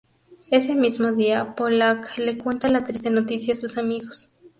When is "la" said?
2.71-2.83